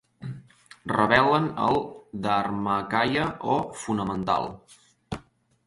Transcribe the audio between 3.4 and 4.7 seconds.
o fonamental.